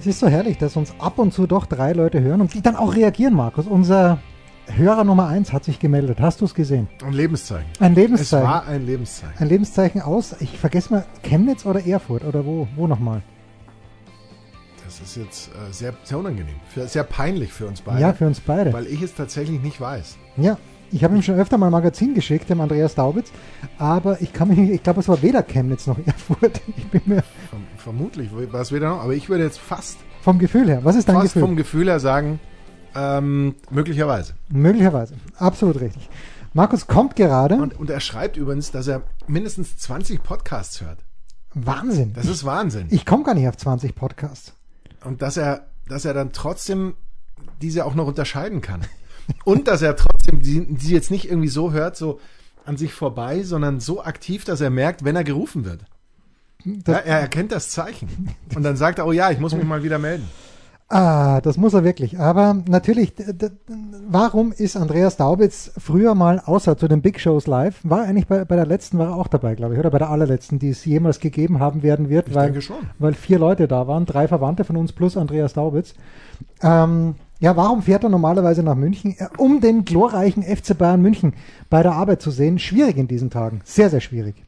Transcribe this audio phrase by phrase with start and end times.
[0.00, 2.62] Es ist so herrlich, dass uns ab und zu doch drei Leute hören und die
[2.62, 3.66] dann auch reagieren, Markus.
[3.66, 4.18] Unser
[4.66, 6.22] Hörer Nummer eins hat sich gemeldet.
[6.22, 6.88] Hast du es gesehen?
[7.04, 7.68] Ein Lebenszeichen.
[7.80, 8.46] Ein Lebenszeichen.
[8.46, 9.34] Es war ein Lebenszeichen.
[9.38, 13.20] Ein Lebenszeichen aus, ich vergesse mal, Chemnitz oder Erfurt oder wo, wo nochmal?
[14.86, 16.56] Das ist jetzt äh, sehr, sehr unangenehm.
[16.70, 18.00] Für, sehr peinlich für uns beide.
[18.00, 18.72] Ja, für uns beide.
[18.72, 20.16] Weil ich es tatsächlich nicht weiß.
[20.38, 20.56] Ja,
[20.92, 23.30] ich habe ihm schon öfter mal ein Magazin geschickt, dem Andreas Daubitz,
[23.78, 26.60] aber ich kann mich nicht, ich glaube, es war weder Chemnitz noch Erfurt.
[26.76, 30.38] Ich bin mir Verm vermutlich war es wieder noch, aber ich würde jetzt fast, vom
[30.38, 30.80] Gefühl her.
[30.84, 31.42] Was ist dein fast Gefühl?
[31.42, 32.40] vom Gefühl her sagen,
[32.94, 34.34] ähm, möglicherweise.
[34.48, 35.14] Möglicherweise.
[35.36, 36.08] Absolut richtig.
[36.52, 37.54] Markus kommt gerade.
[37.56, 40.98] Und, und er schreibt übrigens, dass er mindestens 20 Podcasts hört.
[41.54, 42.12] Wahnsinn.
[42.14, 42.88] Das ist Wahnsinn.
[42.90, 44.54] ich komme gar nicht auf 20 Podcasts.
[45.04, 46.94] Und dass er, dass er dann trotzdem
[47.62, 48.82] diese auch noch unterscheiden kann.
[49.44, 52.20] Und dass er trotzdem die, die jetzt nicht irgendwie so hört, so
[52.64, 55.84] an sich vorbei, sondern so aktiv, dass er merkt, wenn er gerufen wird.
[56.64, 58.34] Ja, er erkennt das Zeichen.
[58.54, 60.28] Und dann sagt er, oh ja, ich muss mich mal wieder melden.
[60.92, 62.18] Ah, das muss er wirklich.
[62.18, 63.14] Aber natürlich,
[64.08, 67.78] warum ist Andreas Daubitz früher mal außer zu den Big Shows live?
[67.84, 70.10] War eigentlich bei, bei der letzten, war er auch dabei, glaube ich, oder bei der
[70.10, 72.78] allerletzten, die es jemals gegeben haben werden wird, Ich weil, denke schon.
[72.98, 75.94] weil vier Leute da waren, drei Verwandte von uns plus Andreas Daubitz.
[76.60, 79.16] Ähm, ja, warum fährt er normalerweise nach München?
[79.18, 81.32] Äh, Um den glorreichen FC Bayern München
[81.68, 82.58] bei der Arbeit zu sehen.
[82.58, 83.60] Schwierig in diesen Tagen.
[83.64, 84.44] Sehr, sehr schwierig.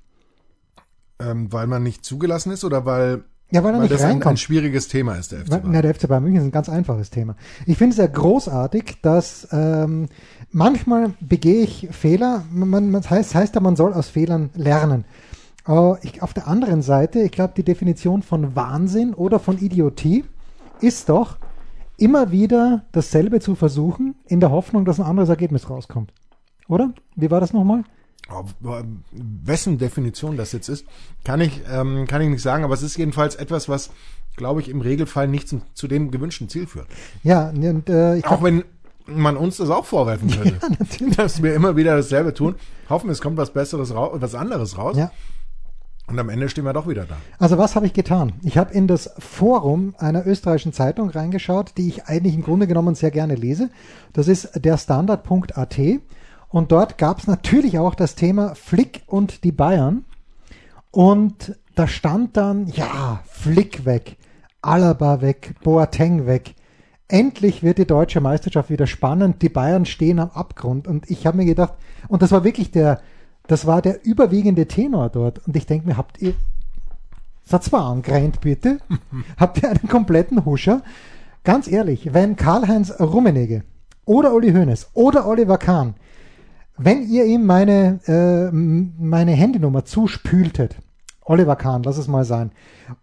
[1.21, 4.13] Ähm, weil man nicht zugelassen ist oder weil, Ja, weil er nicht das ein, ein
[4.15, 4.41] reinkommt.
[4.41, 5.73] schwieriges Thema ist, der FC Weil- Bayern?
[5.73, 7.37] Na, der FC Bayern München ist ein ganz einfaches Thema.
[7.67, 10.09] Ich finde es ja großartig, dass ähm,
[10.51, 12.45] manchmal begehe ich Fehler.
[12.51, 15.05] Man, man, das heißt, heißt ja, man soll aus Fehlern lernen.
[15.65, 20.25] Aber ich, auf der anderen Seite, ich glaube, die Definition von Wahnsinn oder von Idiotie
[20.81, 21.37] ist doch,
[21.97, 26.13] immer wieder dasselbe zu versuchen, in der Hoffnung, dass ein anderes Ergebnis rauskommt.
[26.69, 26.93] Oder?
[27.17, 27.85] Wie war das nochmal?
[29.13, 30.87] Wessen Definition das jetzt ist,
[31.25, 33.91] kann ich, ähm, kann ich nicht sagen, aber es ist jedenfalls etwas, was,
[34.37, 36.87] glaube ich, im Regelfall nicht zum, zu dem gewünschten Ziel führt.
[37.23, 38.65] Ja, und äh, ich Auch wenn
[39.07, 42.55] man uns das auch vorwerfen könnte, dass wir immer wieder dasselbe tun,
[42.89, 45.11] hoffen, es kommt was Besseres raus, was anderes raus ja.
[46.09, 47.17] Und am Ende stehen wir doch wieder da.
[47.39, 48.33] Also was habe ich getan?
[48.43, 52.95] Ich habe in das Forum einer österreichischen Zeitung reingeschaut, die ich eigentlich im Grunde genommen
[52.95, 53.71] sehr gerne lese.
[54.13, 55.79] Das ist der Standard.at
[56.53, 60.05] und dort gab es natürlich auch das Thema Flick und die Bayern.
[60.91, 64.19] Und da stand dann, ja, Flick weg,
[64.61, 66.55] Alaba weg, Boateng weg.
[67.09, 69.41] Endlich wird die deutsche Meisterschaft wieder spannend.
[69.41, 70.87] Die Bayern stehen am Abgrund.
[70.87, 71.73] Und ich habe mir gedacht,
[72.09, 73.01] und das war wirklich der,
[73.47, 75.47] das war der überwiegende Tenor dort.
[75.47, 76.35] Und ich denke mir, habt ihr,
[77.45, 78.79] Satz war angrennt, bitte.
[79.37, 80.83] Habt ihr einen kompletten Huscher?
[81.45, 83.65] Ganz ehrlich, wenn Karl-Heinz Rummenigge
[84.05, 85.95] oder Uli Hoeneß oder Oliver Kahn,
[86.79, 90.77] wenn ihr ihm meine, äh, meine Handynummer zuspültet,
[91.25, 92.51] Oliver Kahn, lass es mal sein.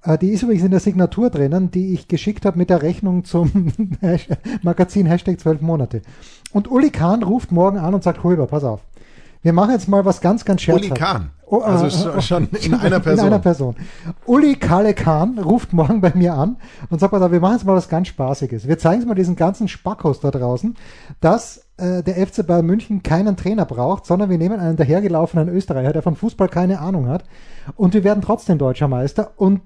[0.04, 3.24] Äh, die ist übrigens in der Signatur drinnen, die ich geschickt habe mit der Rechnung
[3.24, 3.72] zum
[4.62, 6.02] Magazin Hashtag 12 Monate.
[6.52, 8.82] Und Uli Kahn ruft morgen an und sagt, Holber, pass auf.
[9.42, 10.92] Wir machen jetzt mal was ganz, ganz scherzhaft.
[10.92, 11.30] Uli Kahn.
[11.46, 13.28] Oh, Also äh, schon- äh, schon in einer Person.
[13.28, 13.76] In einer Person.
[14.26, 16.58] Uli Kalle Kahn ruft morgen bei mir an
[16.90, 18.68] und sagt, auf, wir machen jetzt mal was ganz Spaßiges.
[18.68, 20.76] Wir zeigen es mal diesen ganzen Spackos da draußen,
[21.22, 25.94] dass äh, der FC Bayern München keinen Trainer braucht, sondern wir nehmen einen dahergelaufenen Österreicher,
[25.94, 27.24] der von Fußball keine Ahnung hat
[27.76, 29.62] und wir werden trotzdem deutscher Meister und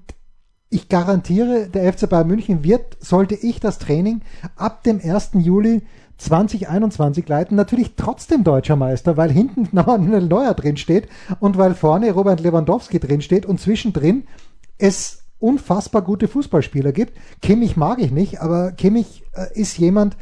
[0.74, 4.22] ich garantiere, der FC Bayern München wird, sollte ich das Training
[4.56, 5.30] ab dem 1.
[5.34, 5.82] Juli
[6.18, 11.08] 2021 leiten, natürlich trotzdem deutscher Meister, weil hinten Manuel Neuer drin steht
[11.38, 14.24] und weil vorne Robert Lewandowski drin steht und zwischendrin
[14.76, 17.12] es unfassbar gute Fußballspieler gibt.
[17.40, 20.16] Kimmich mag ich nicht, aber Kimmich äh, ist jemand,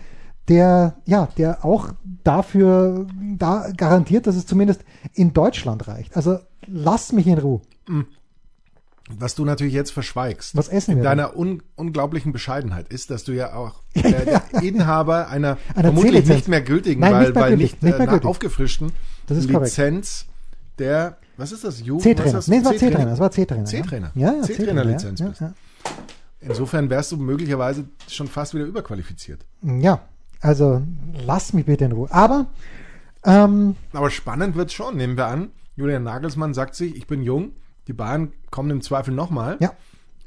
[0.48, 1.94] der ja, der auch
[2.24, 3.06] dafür
[3.38, 4.84] da garantiert, dass es zumindest
[5.14, 6.14] in Deutschland reicht.
[6.14, 7.62] Also lasst mich in Ruhe.
[9.18, 13.24] Was du natürlich jetzt verschweigst, Was essen in wir deiner un unglaublichen Bescheidenheit, ist, dass
[13.24, 17.34] du ja auch der, der Inhaber einer, Einer vermutlich nicht mehr gültigen, Nein, weil, nicht
[17.34, 18.28] weil gültig, nicht, nicht äh, gültig.
[18.28, 18.92] aufgefrischten
[19.26, 19.70] Das ist korrekt.
[19.70, 20.26] Lizenz
[20.78, 21.76] der, was ist das?
[21.76, 22.42] C-Trainer.
[22.46, 23.12] Nee, es war C-Trainer.
[23.12, 23.64] Es war C-Trainer.
[23.64, 24.10] C-Trainer.
[24.14, 25.52] Ja, ja, C-Trainer-Lizenz ja, ja,
[26.40, 29.44] Insofern wärst du möglicherweise schon fast wieder überqualifiziert.
[29.62, 29.74] ja.
[29.78, 30.00] ja,
[30.40, 30.82] also
[31.24, 32.08] lass mich bitte in Ruhe.
[32.10, 32.46] Aber
[33.24, 34.96] ähm, Aber spannend wird schon.
[34.96, 37.52] Nehmen wir an, Julian Nagelsmann sagt sich, ich bin jung,
[37.88, 39.56] die Bayern kommen im Zweifel nochmal.
[39.60, 39.72] ja,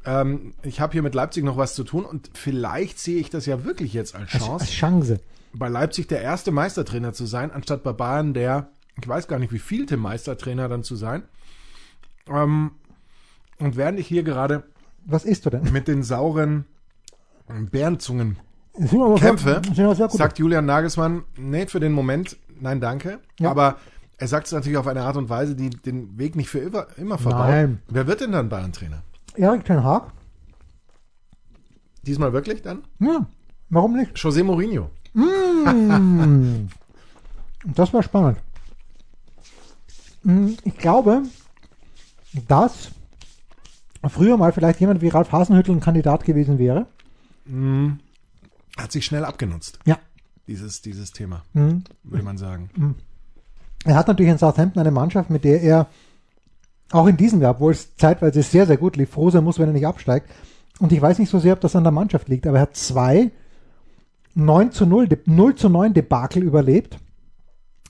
[0.05, 3.45] ähm, ich habe hier mit Leipzig noch was zu tun und vielleicht sehe ich das
[3.45, 5.19] ja wirklich jetzt als Chance, als Chance.
[5.53, 8.69] bei Leipzig der erste Meistertrainer zu sein, anstatt bei Bayern der,
[9.01, 11.23] ich weiß gar nicht, wie vielte Meistertrainer dann zu sein.
[12.27, 12.71] Ähm,
[13.57, 14.63] und während ich hier gerade
[15.05, 15.71] Was isst du denn?
[15.71, 16.65] mit den sauren
[17.47, 18.37] Bärenzungen
[19.17, 19.61] Kämpfe,
[20.09, 23.19] sagt Julian Nagelsmann, nee, für den Moment, nein, danke.
[23.39, 23.51] Ja.
[23.51, 23.77] Aber
[24.17, 26.87] er sagt es natürlich auf eine Art und Weise, die den Weg nicht für immer,
[26.97, 27.47] immer verbaut.
[27.49, 27.81] Nein.
[27.89, 29.03] Wer wird denn dann Bayern-Trainer?
[29.35, 30.11] Erik Ten Haag?
[32.03, 32.83] Diesmal wirklich dann?
[32.99, 33.25] Ja,
[33.69, 34.15] warum nicht?
[34.15, 34.89] José Mourinho.
[37.65, 38.37] Das war spannend.
[40.23, 41.23] Mm, Ich glaube,
[42.47, 42.91] dass
[44.07, 46.87] früher mal vielleicht jemand wie Ralf Hasenhüttl ein Kandidat gewesen wäre.
[48.77, 49.97] Hat sich schnell abgenutzt, Ja.
[50.47, 51.83] dieses, dieses Thema, Mhm.
[52.03, 52.95] würde man sagen.
[53.85, 55.87] Er hat natürlich in Southampton eine Mannschaft, mit der er
[56.91, 59.67] auch in diesem Jahr, obwohl es zeitweise sehr, sehr gut lief, froh sein muss, wenn
[59.69, 60.29] er nicht absteigt.
[60.79, 62.75] Und ich weiß nicht so sehr, ob das an der Mannschaft liegt, aber er hat
[62.75, 63.31] zwei
[64.33, 66.97] 9 zu 0, De- 0 zu 9 Debakel überlebt.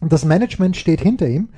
[0.02, 1.50] Und das Management steht hinter ihm.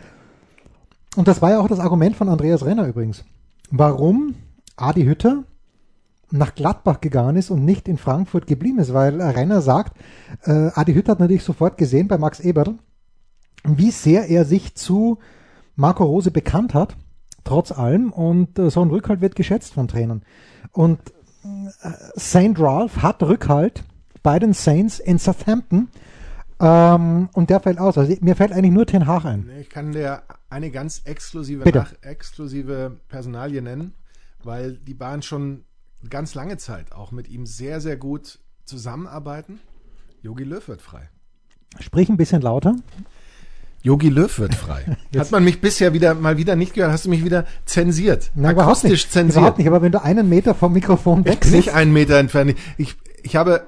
[1.16, 3.26] Und das war ja auch das Argument von Andreas Renner übrigens.
[3.72, 4.36] Warum
[4.78, 5.44] Adi Hütter
[6.30, 9.98] nach Gladbach gegangen ist und nicht in Frankfurt geblieben ist, weil Renner sagt,
[10.44, 12.76] äh, Adi Hütter hat natürlich sofort gesehen bei Max Eberl,
[13.64, 15.20] wie sehr er sich zu
[15.76, 16.96] Marco Rose bekannt hat,
[17.44, 18.12] trotz allem.
[18.12, 20.24] Und äh, so ein Rückhalt wird geschätzt von Trainern.
[20.72, 21.00] Und
[21.82, 22.60] äh, St.
[22.60, 23.84] Ralph hat Rückhalt
[24.24, 25.90] bei den Saints in Southampton.
[26.60, 27.98] Ähm, und der fällt aus.
[27.98, 29.50] Also mir fällt eigentlich nur Ten Hag ein.
[29.60, 33.94] Ich kann dir eine ganz exklusive, nach, exklusive Personalie nennen,
[34.44, 35.66] weil die Bayern schon
[36.10, 39.60] ganz lange Zeit auch mit ihm sehr, sehr gut zusammenarbeiten.
[40.22, 41.10] Jogi Löw wird frei.
[41.80, 42.76] Sprich ein bisschen lauter.
[43.84, 44.84] Jogi Löw wird frei.
[45.18, 46.92] Hat man mich bisher wieder mal wieder nicht gehört?
[46.92, 48.32] Hast du mich wieder zensiert?
[48.36, 49.12] Nein, überhaupt Akustisch nicht.
[49.12, 49.38] zensiert.
[49.38, 49.68] Überhaupt nicht.
[49.68, 52.56] Aber wenn du einen Meter vom Mikrofon weg bin nicht einen Meter entfernt.
[52.78, 53.62] Ich, ich habe,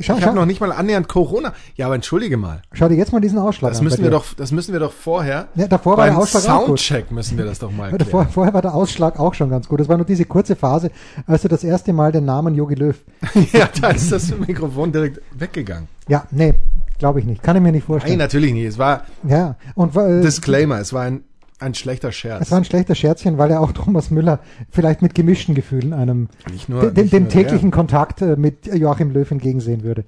[0.00, 1.52] schau, ich habe noch nicht mal annähernd Corona.
[1.76, 2.62] Ja, aber entschuldige mal.
[2.72, 3.84] schau dir jetzt mal diesen Ausschlag Das an.
[3.84, 5.48] müssen bei wir doch, das müssen wir doch vorher.
[5.54, 6.78] Ja, davor war der Ausschlag auch gut.
[6.80, 9.80] Soundcheck müssen wir das doch mal Davor, vorher war der Ausschlag auch schon ganz gut.
[9.80, 10.90] Das war nur diese kurze Phase,
[11.26, 12.96] als du das erste Mal den Namen Jogi Löw.
[13.52, 15.88] ja, da ist das Mikrofon direkt weggegangen.
[16.08, 16.54] Ja, nee,
[16.98, 17.42] glaube ich nicht.
[17.42, 18.18] Kann ich mir nicht Nein, vorstellen.
[18.18, 18.64] natürlich nicht.
[18.66, 20.78] Es war ja, und äh, Disclaimer.
[20.80, 21.22] Es war ein,
[21.58, 22.42] ein schlechter Scherz.
[22.42, 24.40] es war ein schlechter Scherzchen, weil er auch Thomas Müller
[24.70, 28.66] vielleicht mit gemischten Gefühlen einem Nicht nur- de- dem, dem nur täglichen Kontakt äh, mit
[28.66, 30.04] Joachim Löw entgegensehen würde.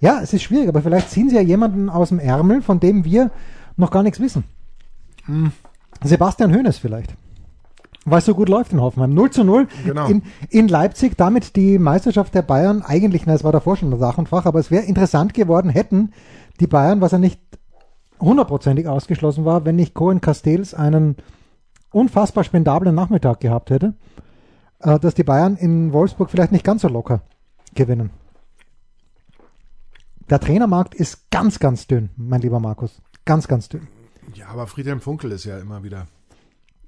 [0.00, 3.04] Ja, es ist schwierig, aber vielleicht ziehen sie ja jemanden aus dem Ärmel, von dem
[3.04, 3.30] wir
[3.76, 4.44] noch gar nichts wissen.
[5.24, 5.52] Hm.
[6.04, 7.14] Sebastian Hoeneß vielleicht.
[8.08, 9.12] Weil so gut läuft in Hoffenheim.
[9.12, 10.06] 0 zu 0 Genau.
[10.06, 14.16] in, in Leipzig, damit die Meisterschaft der Bayern eigentlich, na, es war davor schon Sach
[14.16, 16.12] und Fach, aber es wäre interessant geworden, hätten
[16.60, 17.40] die Bayern, was ja nicht
[18.20, 21.16] hundertprozentig ausgeschlossen war, wenn nicht Cohen Castells einen
[21.90, 23.94] unfassbar spendablen Nachmittag gehabt hätte,
[24.80, 27.22] äh, dass die Bayern in Wolfsburg vielleicht nicht ganz so locker
[27.74, 28.10] gewinnen.
[30.30, 33.02] Der Trainermarkt ist ganz, ganz dünn, mein lieber Markus.
[33.24, 33.88] Ganz, ganz dünn.
[34.34, 36.06] Ja, aber Friedhelm Funkel ist ja immer wieder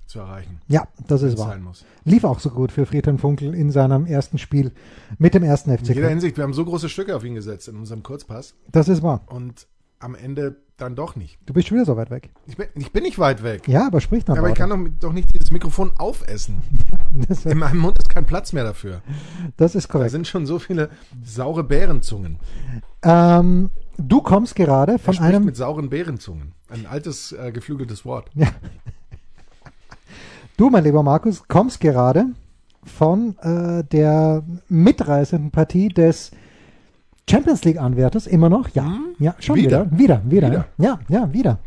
[0.08, 0.60] zu erreichen.
[0.68, 1.56] Ja, das ist wahr.
[2.04, 4.72] Lief auch so gut für Friedhelm Funkel in seinem ersten Spiel
[5.18, 6.08] mit dem ersten In jeder.
[6.08, 9.20] Hinsicht, wir haben so große Stücke auf ihn gesetzt in unserem Kurzpass Das ist wahr.
[9.26, 9.66] und
[10.00, 11.38] am Ende dann doch nicht.
[11.44, 12.30] Du bist schon wieder so weit weg.
[12.46, 13.66] Ich bin, ich bin nicht weit weg.
[13.66, 16.62] Ja, aber sprich dann aber ich kann doch, doch nicht dieses Mikrofon aufessen.
[17.44, 19.02] In meinem Mund ist kein Platz mehr dafür.
[19.56, 20.12] das ist Da korrekt.
[20.12, 20.90] sind schon so viele
[21.24, 22.38] saure Bärenzungen.
[23.02, 26.52] Ähm, du kommst gerade Er von einem mit sauren Bärenzungen.
[26.68, 28.30] Ein altes, äh, geflügeltes Wort.
[30.58, 32.30] Du, mein lieber Markus, kommst gerade
[32.82, 36.32] von äh, der mitreißenden Partie des
[37.30, 38.68] Champions League Anwärters, immer noch?
[38.70, 39.14] Ja, Hm?
[39.20, 39.88] ja, schon Wieder.
[39.92, 39.98] wieder.
[39.98, 40.50] Wieder, wieder.
[40.50, 40.64] Wieder.
[40.78, 41.58] Ja, ja, wieder.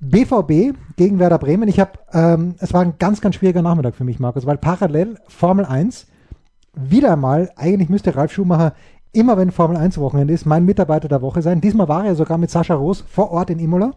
[0.00, 1.66] BVB gegen Werder Bremen.
[1.66, 5.16] Ich habe, ähm, es war ein ganz, ganz schwieriger Nachmittag für mich, Markus, weil parallel
[5.26, 6.08] Formel 1
[6.74, 8.74] wieder einmal, eigentlich müsste Ralf Schumacher
[9.12, 11.62] immer, wenn Formel 1 Wochenende ist, mein Mitarbeiter der Woche sein.
[11.62, 13.92] Diesmal war er sogar mit Sascha Roos vor Ort in Imola.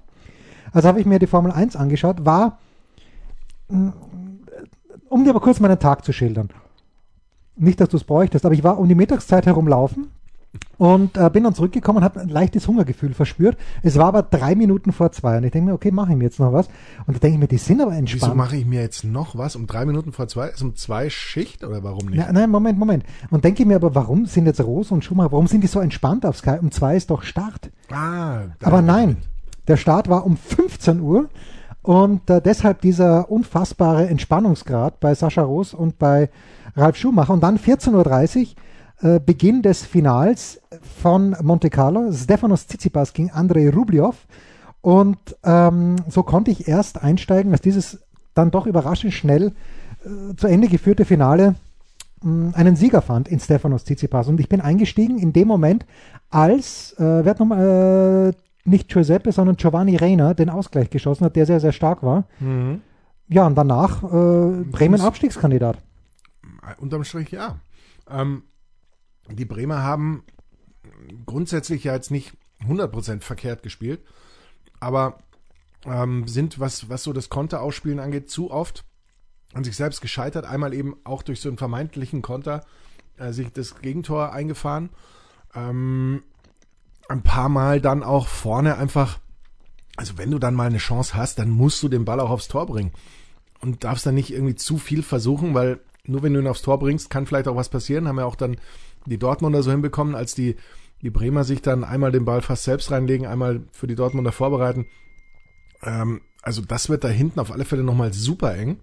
[0.72, 2.58] Also habe ich mir die Formel 1 angeschaut, war
[5.10, 6.50] um dir aber kurz meinen Tag zu schildern.
[7.56, 10.08] Nicht, dass du es bräuchtest, aber ich war um die Mittagszeit herumlaufen
[10.78, 13.58] und äh, bin dann zurückgekommen und habe ein leichtes Hungergefühl verspürt.
[13.84, 16.24] Es war aber drei Minuten vor zwei und ich denke mir, okay, mache ich mir
[16.26, 16.68] jetzt noch was.
[17.06, 18.36] Und da denke ich mir, die sind aber Wieso entspannt.
[18.36, 19.56] mache ich mir jetzt noch was?
[19.56, 20.48] Um drei Minuten vor zwei?
[20.48, 22.18] Ist um zwei Schicht oder warum nicht?
[22.18, 23.04] Ja, nein, Moment, Moment.
[23.30, 26.26] Und denke mir aber, warum sind jetzt Rose und Schumacher, warum sind die so entspannt
[26.26, 26.58] auf Sky?
[26.62, 27.70] Um zwei ist doch Start.
[27.92, 29.18] Ah, Aber nein,
[29.68, 31.30] der Start war um 15 Uhr
[31.84, 36.30] und äh, deshalb dieser unfassbare Entspannungsgrad bei Sascha Roos und bei
[36.76, 37.34] Ralf Schumacher.
[37.34, 38.56] Und dann 14.30
[39.04, 40.62] Uhr äh, Beginn des Finals
[41.02, 44.28] von Monte Carlo, Stefanos Tsitsipas gegen Andrei Rublev.
[44.82, 48.00] Und ähm, so konnte ich erst einsteigen, dass dieses
[48.34, 49.54] dann doch überraschend schnell
[50.06, 51.56] äh, zu Ende geführte Finale
[52.22, 54.28] mh, einen Sieger fand in Stefanos Tsitsipas.
[54.28, 55.86] Und ich bin eingestiegen in dem Moment,
[56.30, 61.36] als, äh, wer hat nochmal, äh, nicht Giuseppe, sondern Giovanni Reina den Ausgleich geschossen hat,
[61.36, 62.26] der sehr, sehr stark war.
[62.40, 62.82] Mhm.
[63.28, 65.78] Ja, und danach äh, Bremen Abstiegskandidat.
[66.80, 67.60] Unterm Strich ja.
[68.10, 68.44] Ähm,
[69.30, 70.24] die Bremer haben
[71.26, 72.34] grundsätzlich ja jetzt nicht
[72.68, 74.02] 100% verkehrt gespielt,
[74.80, 75.18] aber
[75.86, 78.86] ähm, sind, was, was so das Konterausspielen angeht, zu oft
[79.54, 80.46] an sich selbst gescheitert.
[80.46, 82.66] Einmal eben auch durch so einen vermeintlichen Konter
[83.18, 84.90] äh, sich das Gegentor eingefahren.
[85.56, 86.24] Ähm,
[87.12, 89.20] ein paar Mal dann auch vorne einfach,
[89.98, 92.48] also wenn du dann mal eine Chance hast, dann musst du den Ball auch aufs
[92.48, 92.92] Tor bringen.
[93.60, 96.80] Und darfst dann nicht irgendwie zu viel versuchen, weil nur wenn du ihn aufs Tor
[96.80, 98.08] bringst, kann vielleicht auch was passieren.
[98.08, 98.58] Haben ja auch dann
[99.06, 100.56] die Dortmunder so hinbekommen, als die,
[101.02, 104.88] die Bremer sich dann einmal den Ball fast selbst reinlegen, einmal für die Dortmunder vorbereiten.
[105.84, 108.80] Ähm, also das wird da hinten auf alle Fälle nochmal super eng.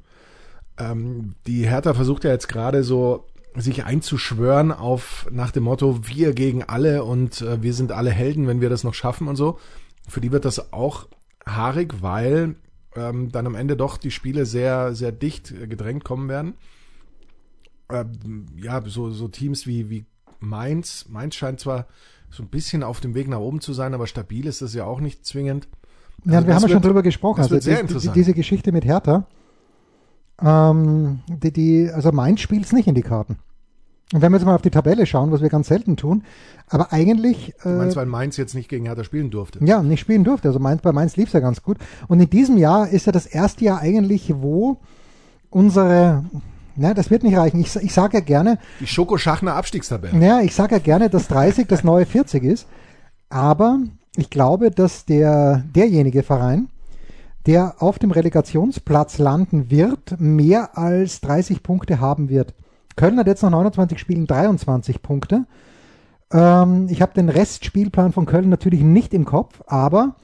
[0.78, 3.26] Ähm, die Hertha versucht ja jetzt gerade so
[3.60, 8.46] sich einzuschwören auf nach dem Motto wir gegen alle und äh, wir sind alle Helden,
[8.46, 9.58] wenn wir das noch schaffen und so.
[10.08, 11.08] Für die wird das auch
[11.46, 12.56] haarig, weil
[12.94, 16.54] ähm, dann am Ende doch die Spiele sehr sehr dicht äh, gedrängt kommen werden.
[17.90, 20.06] Ähm, ja, so so Teams wie wie
[20.40, 21.86] Mainz, Mainz scheint zwar
[22.30, 24.84] so ein bisschen auf dem Weg nach oben zu sein, aber stabil ist das ja
[24.84, 25.68] auch nicht zwingend.
[26.24, 27.40] Ja, Also wir das haben ja schon drüber gesprochen.
[27.40, 29.26] das wird sehr die, diese Geschichte mit Hertha,
[30.40, 33.38] ähm, die, die, also Mainz spielt es nicht in die Karten.
[34.14, 36.24] Und wenn wir jetzt mal auf die Tabelle schauen, was wir ganz selten tun,
[36.68, 39.62] aber eigentlich Du meinst, äh, weil Mainz jetzt nicht gegen Hertha spielen durfte.
[39.62, 40.48] ja nicht spielen durfte.
[40.48, 41.76] Also Mainz, bei Mainz lief es ja ganz gut.
[42.08, 44.78] Und in diesem Jahr ist ja das erste Jahr eigentlich, wo
[45.50, 46.24] unsere,
[46.76, 47.60] na, das wird nicht reichen.
[47.60, 50.16] Ich, ich sage ja gerne, Die Schoko-Schachner Abstiegstabelle.
[50.16, 52.66] naja, ich sage ja gerne, dass 30 das neue 40 ist,
[53.28, 53.78] aber
[54.16, 56.68] ich glaube, dass der derjenige Verein,
[57.46, 62.54] der auf dem Relegationsplatz landen wird, mehr als 30 Punkte haben wird.
[62.99, 65.47] Köln hat jetzt nach 29 Spielen 23 Punkte.
[66.33, 70.17] Ähm, ich habe den Restspielplan von Köln natürlich nicht im Kopf, aber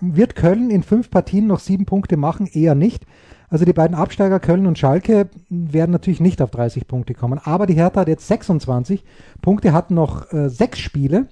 [0.00, 2.46] wird Köln in fünf Partien noch sieben Punkte machen?
[2.46, 3.04] Eher nicht.
[3.50, 7.40] Also die beiden Absteiger Köln und Schalke werden natürlich nicht auf 30 Punkte kommen.
[7.42, 9.02] Aber die Hertha hat jetzt 26
[9.42, 11.26] Punkte, hat noch äh, sechs Spiele.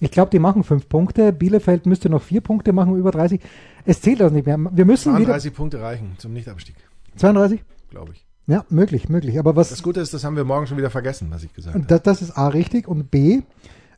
[0.00, 1.32] Ich glaube, die machen fünf Punkte.
[1.32, 3.38] Bielefeld müsste noch vier Punkte machen, über 30.
[3.84, 4.58] Es zählt also nicht mehr.
[4.58, 6.76] Wir müssen wieder 32 Punkte reichen zum Nichtabstieg,
[7.16, 7.62] 32.
[7.90, 8.24] glaube ich.
[8.46, 9.38] Ja, möglich, möglich.
[9.38, 11.74] Aber was Das Gute ist, das haben wir morgen schon wieder vergessen, was ich gesagt
[11.74, 11.86] habe.
[11.86, 13.42] das, das ist A richtig und B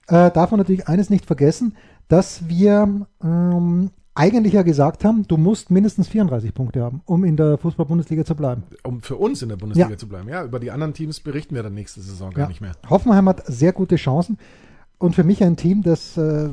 [0.08, 1.74] äh, darf man natürlich eines nicht vergessen,
[2.08, 7.36] dass wir ähm, eigentlich ja gesagt haben, du musst mindestens 34 Punkte haben, um in
[7.36, 8.62] der Fußball-Bundesliga zu bleiben.
[8.84, 9.98] Um für uns in der Bundesliga Ja.
[9.98, 10.28] zu bleiben.
[10.28, 12.48] Ja, über die anderen Teams berichten wir dann nächste Saison gar Ja.
[12.48, 12.72] nicht mehr.
[12.88, 14.38] Hoffenheim hat sehr gute Chancen
[14.98, 16.50] und für mich ein Team, das äh,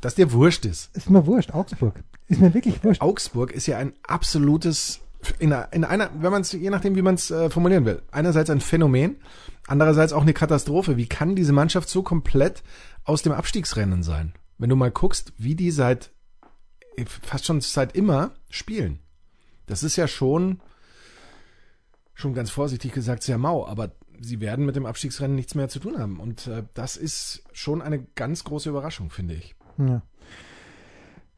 [0.00, 0.96] Dass dir wurscht ist.
[0.96, 2.02] ist mir wurscht, Augsburg.
[2.28, 3.00] Ist mir wirklich wurscht.
[3.02, 5.00] Augsburg ist ja ein absolutes,
[5.38, 8.02] in einer, in einer wenn man es, je nachdem, wie man es äh, formulieren will,
[8.10, 9.16] einerseits ein Phänomen,
[9.66, 10.96] andererseits auch eine Katastrophe.
[10.96, 12.62] Wie kann diese Mannschaft so komplett
[13.04, 14.32] aus dem Abstiegsrennen sein?
[14.58, 16.10] Wenn du mal guckst, wie die seit,
[16.96, 19.00] äh, fast schon seit immer spielen.
[19.66, 20.60] Das ist ja schon,
[22.14, 25.80] schon ganz vorsichtig gesagt, sehr mau, aber sie werden mit dem Abstiegsrennen nichts mehr zu
[25.80, 26.20] tun haben.
[26.20, 29.54] Und äh, das ist schon eine ganz große Überraschung, finde ich.
[29.78, 30.02] Ja.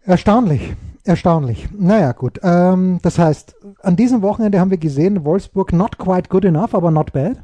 [0.09, 0.75] Erstaunlich,
[1.05, 1.69] erstaunlich.
[1.71, 2.41] Naja, gut.
[2.43, 6.91] Ähm, das heißt, an diesem Wochenende haben wir gesehen, Wolfsburg not quite good enough, aber
[6.91, 7.43] not bad.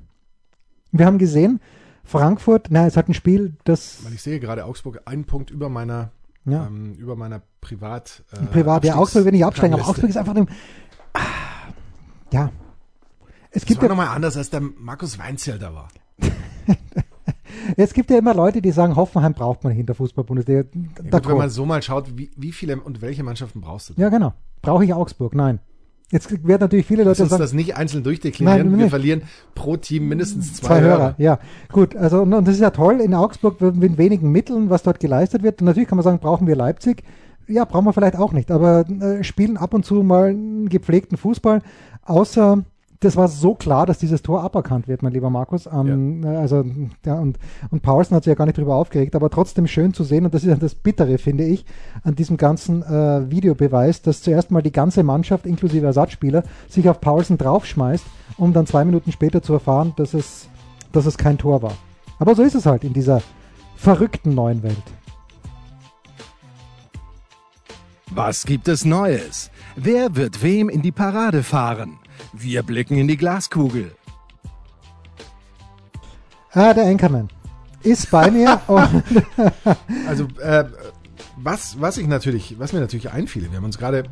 [0.91, 1.61] Wir haben gesehen,
[2.05, 5.69] Frankfurt, na, es hat ein Spiel, das Weil ich sehe gerade Augsburg einen Punkt über
[5.69, 6.13] meiner
[6.47, 6.67] Ja.
[6.67, 9.87] ähm, über meiner Privat äh, privat, ja, Augsburg will nicht absteigen, aber.
[9.87, 10.49] Augsburg ist einfach dem,
[11.13, 11.21] ah,
[12.33, 12.51] ja.
[13.51, 15.89] Es Das gibt war ja, nochmal anders, als der Markus Weinzierl da war.
[17.77, 20.65] es gibt ja immer Leute, die sagen, Hoffenheim braucht man nicht in der Fußball-Bundesliga.
[21.11, 23.95] Ja, wenn man so mal schaut, wie, wie viele und welche Mannschaften brauchst du?
[23.97, 24.33] Ja, genau.
[24.63, 25.35] Brauche ich Augsburg?
[25.35, 25.61] Nein.
[26.11, 28.71] Jetzt werden natürlich viele Lass Leute uns sagen, das nicht einzeln durchdeklinieren.
[28.71, 29.23] Nein, Wir verlieren
[29.55, 30.99] pro Team mindestens zwei, Zwei Hörer.
[30.99, 31.15] Hörer.
[31.19, 31.39] ja.
[31.73, 35.01] Gut, also und, und das ist ja toll in Augsburg mit wenigen Mitteln, was dort
[35.01, 35.61] geleistet wird.
[35.61, 37.03] Und natürlich kann man sagen, brauchen wir Leipzig?
[37.49, 41.19] Ja, brauchen wir vielleicht auch nicht, aber äh, spielen ab und zu mal einen gepflegten
[41.19, 41.63] Fußball,
[42.03, 42.65] außer
[43.05, 45.67] das war so klar, dass dieses Tor aberkannt wird, mein lieber Markus.
[45.67, 46.65] Ähm, äh, Also,
[47.05, 47.39] ja, und,
[47.71, 50.35] und Paulsen hat sich ja gar nicht drüber aufgeregt, aber trotzdem schön zu sehen, und
[50.35, 51.65] das ist ja das Bittere, finde ich,
[52.03, 57.01] an diesem ganzen äh, Videobeweis, dass zuerst mal die ganze Mannschaft inklusive Ersatzspieler sich auf
[57.01, 58.05] Paulsen draufschmeißt,
[58.39, 60.49] um dann zwei Minuten später zu erfahren, dass es,
[60.93, 61.75] dass es kein Tor war.
[62.19, 63.21] Aber so ist es halt in dieser
[63.77, 64.83] verrückten neuen Welt.
[68.11, 69.51] Was gibt es Neues?
[69.77, 71.99] Wer wird wem in die Parade fahren?
[72.33, 73.93] Wir blicken in die Glaskugel.
[76.53, 77.29] Ah, der Anchorman
[77.83, 78.61] ist bei mir.
[80.09, 80.65] Also äh,
[81.37, 84.05] was, was ich natürlich, was mir natürlich einfiel, wir haben uns gerade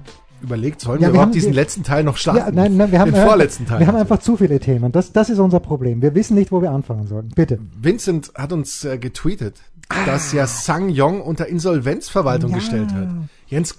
[0.42, 2.38] überlegt, sollen Ja, wir wir überhaupt haben- diesen wir- letzten Teil noch starten?
[2.40, 3.78] Ja, nein, nein, wir haben, Den vorletzten Teil.
[3.80, 4.90] wir haben einfach zu viele Themen.
[4.90, 6.02] Das, das ist unser Problem.
[6.02, 7.28] Wir wissen nicht, wo wir anfangen sollen.
[7.28, 7.58] Bitte.
[7.80, 9.60] Vincent hat uns äh, getweetet,
[10.06, 12.56] dass ja Sang Yong unter Insolvenzverwaltung Ja.
[12.56, 13.08] gestellt wird.
[13.46, 13.76] Jens,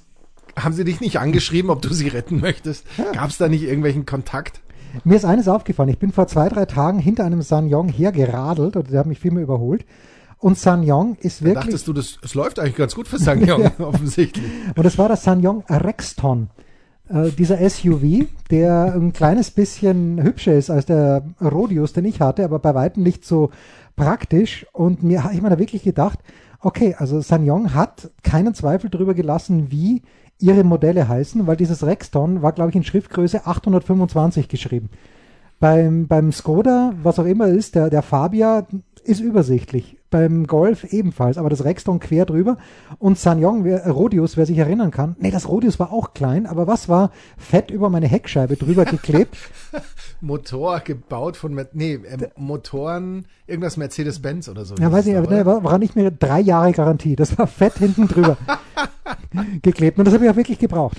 [0.55, 2.86] haben sie dich nicht angeschrieben, ob du sie retten möchtest?
[3.13, 4.62] Gab es da nicht irgendwelchen Kontakt?
[5.03, 5.89] Mir ist eines aufgefallen.
[5.89, 9.31] Ich bin vor zwei, drei Tagen hinter einem Sanyong hergeradelt oder der hat mich viel
[9.31, 9.86] mehr überholt.
[10.38, 13.72] Und Sanyong ist wirklich, Dachtest du, das, es läuft eigentlich ganz gut für Sang Yong,
[13.79, 14.45] offensichtlich.
[14.75, 16.50] und es war das Sanyong Rexton.
[17.10, 22.43] Äh, dieser SUV, der ein kleines bisschen hübscher ist als der Rodius, den ich hatte,
[22.43, 23.51] aber bei weitem nicht so
[23.95, 24.65] praktisch.
[24.74, 26.19] Und mir habe ich mir da wirklich gedacht,
[26.60, 30.01] okay, also Sanyong hat keinen Zweifel darüber gelassen, wie
[30.43, 34.89] ihre Modelle heißen, weil dieses Rexton war, glaube ich, in Schriftgröße 825 geschrieben.
[35.59, 38.67] Beim, beim Skoda, was auch immer ist, der, der Fabia
[39.05, 39.97] ist übersichtlich.
[40.09, 42.57] Beim Golf ebenfalls, aber das Rexton quer drüber.
[43.00, 46.45] Und Sanyong, wer, äh, Rodius, wer sich erinnern kann, nee, das Rodius war auch klein,
[46.45, 49.38] aber was war fett über meine Heckscheibe drüber geklebt?
[50.21, 54.75] Motor gebaut von, nee, ähm, Motoren, irgendwas Mercedes-Benz oder so.
[54.75, 57.15] ja, weiß ich, aber nee, war, war nicht mehr drei Jahre Garantie.
[57.15, 58.38] Das war fett hinten drüber
[59.62, 59.98] geklebt.
[60.00, 60.98] Und das habe ich auch wirklich gebraucht.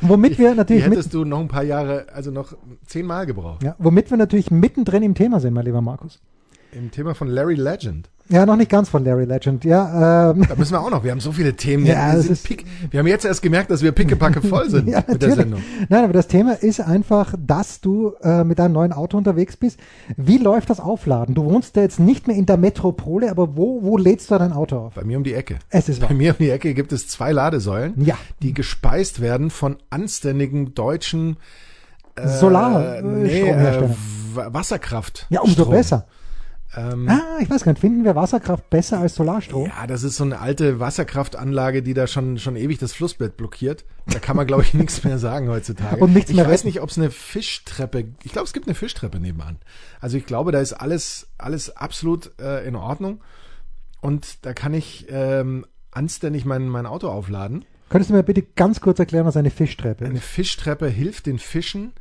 [0.00, 2.54] Womit wir Die natürlich mit, hättest du noch ein paar Jahre, also noch
[2.86, 3.62] zehnmal gebraucht.
[3.62, 6.20] ja, womit wir natürlich mittendrin im Thema sind, mein lieber Markus.
[6.72, 8.08] Im Thema von Larry Legend.
[8.30, 9.64] Ja, noch nicht ganz von Larry Legend.
[9.64, 11.02] Ja, ähm, Da müssen wir auch noch.
[11.02, 11.86] Wir haben so viele Themen.
[11.86, 14.98] Ja, wir, sind pick, wir haben jetzt erst gemerkt, dass wir pickepacke voll sind Ja,
[14.98, 15.34] mit der natürlich.
[15.36, 15.62] Sendung.
[15.88, 19.80] Nein, aber das Thema ist einfach, dass du äh, mit deinem neuen Auto unterwegs bist.
[20.18, 21.34] Wie läuft das Aufladen?
[21.34, 24.52] Du wohnst ja jetzt nicht mehr in der Metropole, aber wo, wo lädst du dein
[24.52, 24.94] Auto auf?
[24.94, 25.58] Bei mir um die Ecke.
[25.70, 26.16] Es ist Bei wahr.
[26.16, 28.16] mir um die Ecke gibt es zwei Ladesäulen, Ja.
[28.42, 31.38] die gespeist werden von anständigen deutschen
[32.14, 33.88] äh, Solar- äh, nee, äh,
[34.34, 35.26] Wa- Wasserkraft.
[35.30, 35.70] Ja, umso Strom.
[35.70, 36.04] besser.
[36.76, 39.66] Ähm, Ah, ich weiß gar nicht, finden wir Wasserkraft besser als Solarstrom?
[39.68, 43.84] Ja, das ist so eine alte Wasserkraftanlage, die da schon, schon ewig das Flussbett blockiert.
[44.06, 45.96] Da kann man, glaube ich, nichts mehr sagen heutzutage.
[46.02, 46.68] Und nichts ich mehr weiß retten.
[46.68, 49.56] nicht, ob es eine Fischtreppe, ich glaube, es gibt eine Fischtreppe nebenan.
[50.00, 53.20] Also ich glaube, da ist alles, alles absolut äh, in Ordnung.
[54.00, 57.64] Und da kann ich ähm, anständig mein, mein Auto aufladen.
[57.88, 60.24] Könntest du mir bitte ganz kurz erklären, was eine Fischtreppe Eine ist?
[60.24, 61.94] Fischtreppe hilft den Fischen,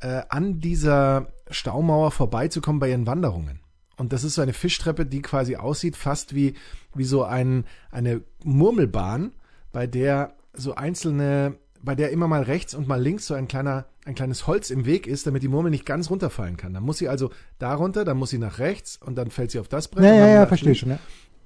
[0.00, 3.60] äh, an dieser Staumauer vorbeizukommen bei ihren Wanderungen.
[4.00, 6.54] Und das ist so eine Fischtreppe, die quasi aussieht fast wie,
[6.94, 9.32] wie so ein, eine Murmelbahn,
[9.72, 13.84] bei der so einzelne, bei der immer mal rechts und mal links so ein kleiner,
[14.06, 16.72] ein kleines Holz im Weg ist, damit die Murmel nicht ganz runterfallen kann.
[16.72, 19.58] Dann muss sie also da runter, dann muss sie nach rechts und dann fällt sie
[19.58, 20.04] auf das Brett.
[20.06, 20.96] Ja, ja, ja, verstehe schon.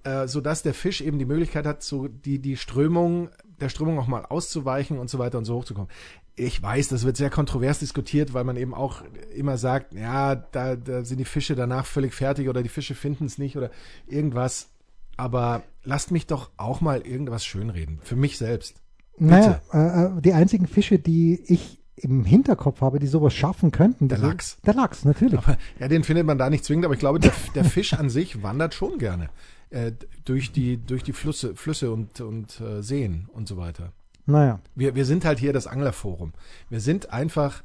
[0.05, 0.23] Ja.
[0.23, 4.07] äh, sodass der Fisch eben die Möglichkeit hat, so die, die Strömung, der Strömung auch
[4.07, 5.91] mal auszuweichen und so weiter und so hochzukommen.
[6.37, 9.03] Ich weiß, das wird sehr kontrovers diskutiert, weil man eben auch
[9.35, 13.27] immer sagt, ja, da, da sind die Fische danach völlig fertig oder die Fische finden
[13.27, 13.71] es nicht oder
[14.07, 14.71] irgendwas.
[15.17, 18.01] Aber lasst mich doch auch mal irgendwas schönreden.
[18.03, 18.81] Für mich selbst.
[19.17, 24.09] Naja, äh, äh, die einzigen Fische, die ich im Hinterkopf habe, die sowas schaffen könnten.
[24.09, 24.59] Der Lachs.
[24.67, 25.39] Der Lachs, natürlich.
[25.39, 28.11] Aber, ja, den findet man da nicht zwingend, aber ich glaube, der, der Fisch an
[28.11, 29.31] sich wandert schon gerne
[29.71, 29.93] äh,
[30.25, 33.93] durch die, durch die Flüsse, Flüsse und, und äh, Seen und so weiter.
[34.27, 34.61] Naja.
[34.75, 36.33] Wir, wir sind halt hier das Anglerforum.
[36.71, 37.63] Wir sind einfach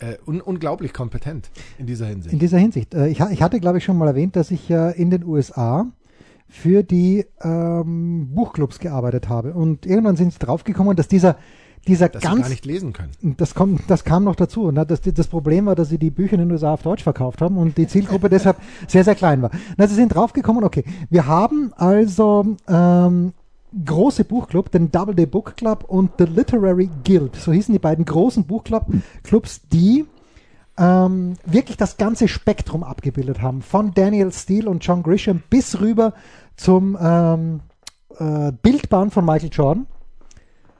[0.00, 2.32] äh, un unglaublich kompetent in dieser Hinsicht.
[2.32, 2.94] In dieser Hinsicht.
[2.94, 5.86] Äh, ich, ich hatte, glaube ich, schon mal erwähnt, dass ich ja in den USA
[6.48, 9.52] für die ähm, Buchclubs gearbeitet habe.
[9.52, 11.36] Und irgendwann sind sie draufgekommen, dass dieser,
[11.86, 13.12] dieser dass sie ganz gar nicht lesen können.
[13.36, 14.64] Das, kommt, das kam noch dazu.
[14.64, 17.42] Und das, das Problem war, dass sie die Bücher in den USA auf Deutsch verkauft
[17.42, 18.56] haben und die Zielgruppe deshalb
[18.86, 19.50] sehr, sehr klein war.
[19.76, 23.34] Na, sie sind draufgekommen, okay, wir haben also ähm,
[23.84, 27.36] große Buchclub, den Double Day Book Club und The Literary Guild.
[27.36, 30.06] So hießen die beiden großen Buchclubs, die
[30.78, 33.62] ähm, wirklich das ganze Spektrum abgebildet haben.
[33.62, 36.14] Von Daniel Steele und John Grisham bis rüber
[36.56, 37.60] zum ähm,
[38.18, 39.86] äh, Bildband von Michael Jordan.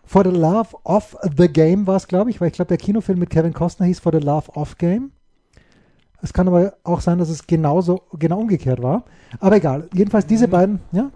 [0.05, 3.19] For the Love of the Game war es, glaube ich, weil ich glaube, der Kinofilm
[3.19, 5.13] mit Kevin Costner hieß For the Love of Game.
[6.23, 9.05] Es kann aber auch sein, dass es genauso, genau umgekehrt war.
[9.39, 9.89] Aber egal.
[9.93, 11.11] Jedenfalls diese beiden, ja,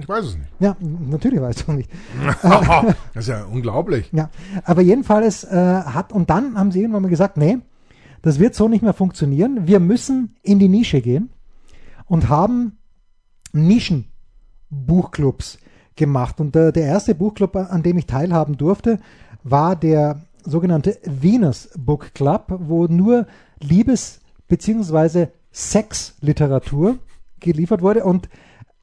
[0.00, 0.48] ich weiß es nicht.
[0.60, 1.90] ja, natürlich weißt du nicht.
[2.42, 4.10] das ist ja unglaublich.
[4.12, 4.30] Ja,
[4.64, 7.58] aber jedenfalls äh, hat, und dann haben sie irgendwann mal gesagt, nee,
[8.22, 9.66] das wird so nicht mehr funktionieren.
[9.66, 11.30] Wir müssen in die Nische gehen
[12.06, 12.78] und haben
[13.52, 15.58] Nischenbuchclubs
[15.96, 16.40] gemacht.
[16.40, 18.98] Und äh, der erste Buchclub, an dem ich teilhaben durfte,
[19.42, 23.26] war der sogenannte Venus Book Club, wo nur
[23.60, 25.28] Liebes- bzw.
[25.52, 26.98] Sexliteratur
[27.40, 28.04] geliefert wurde.
[28.04, 28.28] Und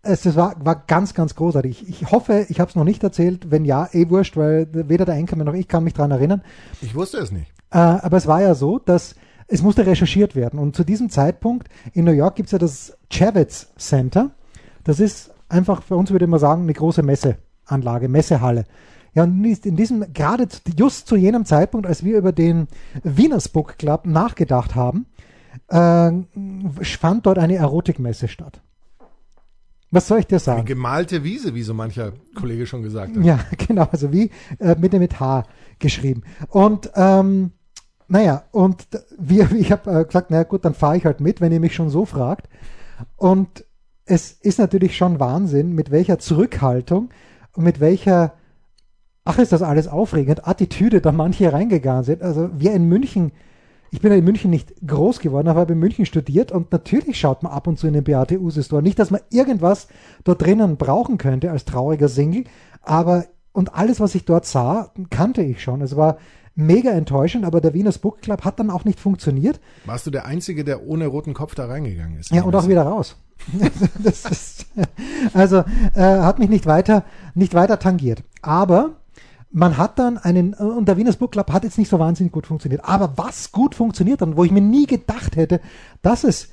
[0.03, 1.87] es das war, war ganz, ganz großartig.
[1.87, 3.51] Ich, ich hoffe, ich habe es noch nicht erzählt.
[3.51, 6.41] Wenn ja, eh wurscht, weil weder der Enkelmann noch ich kann mich dran erinnern.
[6.81, 7.51] Ich wusste es nicht.
[7.71, 9.15] Äh, aber es war ja so, dass
[9.47, 10.59] es musste recherchiert werden.
[10.59, 14.31] Und zu diesem Zeitpunkt in New York gibt es ja das Javits Center.
[14.83, 18.63] Das ist einfach, für uns würde man sagen, eine große Messeanlage, Messehalle.
[19.13, 22.67] Ja, und in diesem, gerade just zu jenem Zeitpunkt, als wir über den
[23.03, 25.05] Wieners Book Club nachgedacht haben,
[25.67, 26.11] äh,
[26.81, 28.61] fand dort eine Erotikmesse statt.
[29.91, 30.59] Was soll ich dir sagen?
[30.59, 33.23] Eine gemalte Wiese, wie so mancher Kollege schon gesagt hat.
[33.23, 35.43] Ja, genau, also wie äh, mit dem mit H
[35.79, 36.23] geschrieben.
[36.47, 37.51] Und ähm,
[38.07, 41.51] naja, und wir, ich habe äh, gesagt, naja gut, dann fahre ich halt mit, wenn
[41.51, 42.47] ihr mich schon so fragt.
[43.17, 43.65] Und
[44.05, 47.09] es ist natürlich schon Wahnsinn, mit welcher Zurückhaltung
[47.53, 48.33] und mit welcher,
[49.25, 52.21] ach ist das alles aufregend, Attitüde da manche reingegangen sind.
[52.21, 53.31] Also wir in München,
[53.91, 57.19] ich bin ja in München nicht groß geworden, aber habe in München studiert und natürlich
[57.19, 58.81] schaut man ab und zu in den Beate Use Store.
[58.81, 59.89] Nicht, dass man irgendwas
[60.23, 62.45] dort drinnen brauchen könnte als trauriger Single,
[62.81, 65.81] aber und alles, was ich dort sah, kannte ich schon.
[65.81, 66.17] Es war
[66.55, 69.59] mega enttäuschend, aber der Venus Book Club hat dann auch nicht funktioniert.
[69.85, 72.31] Warst du der Einzige, der ohne roten Kopf da reingegangen ist?
[72.31, 73.17] Ja, und auch wieder raus.
[74.03, 74.67] ist,
[75.33, 75.63] also
[75.95, 78.23] äh, hat mich nicht weiter, nicht weiter tangiert.
[78.41, 79.00] Aber
[79.51, 82.47] man hat dann einen, und der Venus Book Club hat jetzt nicht so wahnsinnig gut
[82.47, 82.85] funktioniert.
[82.85, 85.61] Aber was gut funktioniert und wo ich mir nie gedacht hätte,
[86.01, 86.49] dass es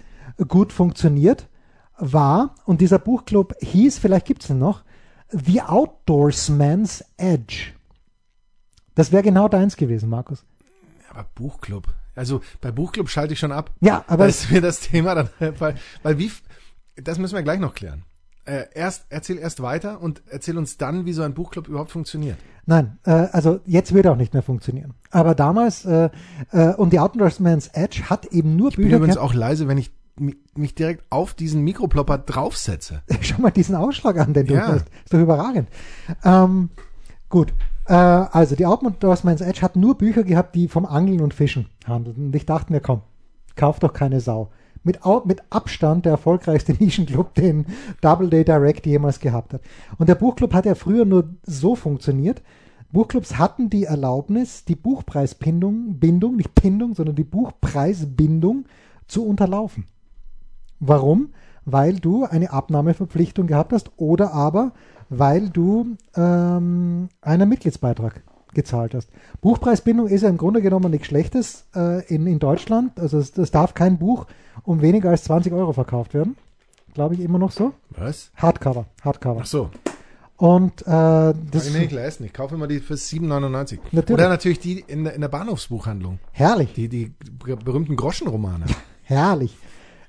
[0.49, 1.49] gut funktioniert,
[1.99, 4.83] war, und dieser Buchclub hieß, vielleicht gibt es ihn noch,
[5.31, 7.73] The Outdoorsman's Edge.
[8.95, 10.45] Das wäre genau deins gewesen, Markus.
[11.11, 11.89] Aber Buchclub.
[12.15, 13.73] Also bei Buchclub schalte ich schon ab.
[13.81, 14.27] Ja, aber.
[14.27, 16.33] Das ist mir das Thema dann, weil, weil wie,
[16.97, 18.05] das müssen wir gleich noch klären.
[18.49, 22.39] Äh, erst, erzähl erst weiter und erzähl uns dann, wie so ein Buchclub überhaupt funktioniert.
[22.65, 24.95] Nein, äh, also jetzt wird auch nicht mehr funktionieren.
[25.11, 26.09] Aber damals, äh,
[26.53, 28.87] äh, und die Outdoorsman's Edge hat eben nur ich Bücher.
[28.87, 29.91] Ich bin übrigens auch leise, wenn ich
[30.57, 33.03] mich direkt auf diesen Mikroplopper draufsetze.
[33.21, 34.67] Schau mal diesen Ausschlag an, den du Ja.
[34.69, 34.87] hast.
[35.05, 35.69] Ist doch überragend.
[36.25, 36.71] Ähm,
[37.29, 37.53] gut.
[37.87, 42.29] Äh, also, die Outdoorsman's Edge hat nur Bücher gehabt, die vom Angeln und Fischen handelten.
[42.29, 43.03] Und ich dachte mir, komm,
[43.57, 44.51] kauf doch keine Sau.
[44.89, 47.67] Mit, mit Abstand der erfolgreichste Nischenclub, den
[48.01, 49.61] Double Day Direct jemals gehabt hat.
[49.99, 52.43] Und der Buchclub hat ja früher nur so funktioniert.
[52.91, 58.65] Buchclubs hatten die Erlaubnis, die Buchpreisbindung, Bindung, nicht Bindung, sondern die Buchpreisbindung
[59.07, 59.85] zu unterlaufen.
[60.81, 61.35] Warum?
[61.67, 64.73] Weil du eine Abnahmeverpflichtung gehabt hast oder aber
[65.11, 68.23] weil du ähm, einen Mitgliedsbeitrag
[68.55, 69.09] gezahlt hast.
[69.41, 72.99] Buchpreisbindung ist ja im Grunde genommen nichts Schlechtes äh, in, in Deutschland.
[72.99, 74.27] Also es, es darf kein Buch
[74.65, 76.37] um weniger als 20 Euro verkauft werden.
[76.95, 77.73] Glaube ich immer noch so.
[77.91, 78.31] Was?
[78.37, 79.41] Hardcover, Hardcover.
[79.43, 79.71] Ach so.
[80.37, 82.25] Und äh, das nee, ich leisten.
[82.25, 83.79] Ich kaufe immer die für 7,99.
[83.91, 84.11] Natürlich.
[84.11, 86.21] Oder natürlich die in der, in der Bahnhofsbuchhandlung.
[86.33, 87.13] herrlich, Die, die
[87.65, 88.67] berühmten Groschenromane.
[89.03, 89.57] herrlich.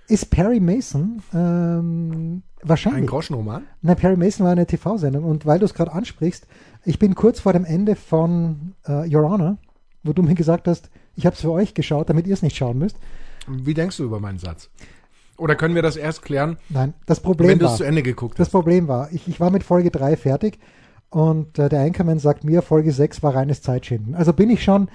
[0.09, 3.63] Ist Perry Mason ähm, wahrscheinlich Ein Groschenroman?
[3.83, 6.47] Nein, Perry Mason war eine TV-Sendung und weil du es gerade ansprichst,
[6.83, 9.57] ich bin kurz vor dem Ende von äh, Your Honor,
[10.03, 12.57] wo du mir gesagt hast, ich habe es für euch geschaut, damit ihr es nicht
[12.57, 12.97] schauen müsst.
[13.47, 14.71] Wie denkst du über meinen Satz?
[15.37, 18.01] Oder können wir das erst klären, Nein, das Problem wenn du war, es zu Ende
[18.01, 18.51] geguckt das hast?
[18.51, 20.57] Problem war, ich, ich war mit Folge 3 fertig
[21.11, 24.15] und äh, der Anchorman sagt mir, Folge 6 war reines Zeitschinden.
[24.15, 24.89] Also bin ich schon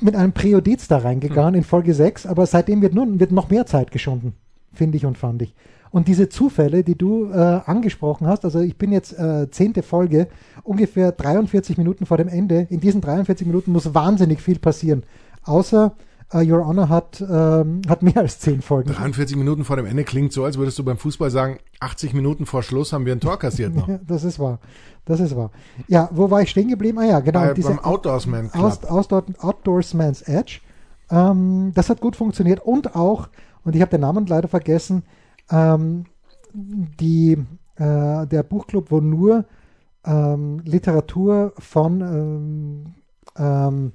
[0.00, 3.66] mit einem Präjudiz da reingegangen in Folge 6, aber seitdem wird, nun, wird noch mehr
[3.66, 4.34] Zeit geschunden,
[4.72, 5.54] finde ich und fand ich.
[5.90, 10.26] Und diese Zufälle, die du äh, angesprochen hast, also ich bin jetzt äh, zehnte Folge,
[10.64, 12.66] ungefähr 43 Minuten vor dem Ende.
[12.68, 15.04] In diesen 43 Minuten muss wahnsinnig viel passieren.
[15.44, 15.94] Außer
[16.34, 18.90] äh, Your Honor hat, ähm, hat mehr als zehn Folgen.
[18.90, 22.44] 43 Minuten vor dem Ende klingt so, als würdest du beim Fußball sagen, 80 Minuten
[22.44, 23.88] vor Schluss haben wir ein Tor kassiert noch.
[24.06, 24.58] Das ist wahr.
[25.04, 25.50] Das ist wahr.
[25.86, 26.98] Ja, wo war ich stehen geblieben?
[26.98, 27.40] Ah ja, genau.
[27.40, 28.64] Bei, diese beim Outdoorsman Club.
[28.64, 30.60] Aus, aus, Outdoorsman's Edge.
[31.10, 33.28] Ähm, das hat gut funktioniert und auch,
[33.64, 35.04] und ich habe den Namen leider vergessen,
[35.50, 36.06] ähm,
[36.52, 37.38] die,
[37.76, 39.44] äh, der Buchclub, wo nur
[40.04, 42.94] ähm, Literatur von, ähm,
[43.36, 43.92] ähm,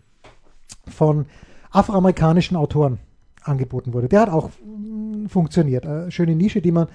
[0.87, 1.25] von
[1.71, 2.99] afroamerikanischen Autoren
[3.43, 4.09] angeboten wurde.
[4.09, 5.85] Der hat auch mm, funktioniert.
[5.85, 6.87] Äh, schöne Nische, die man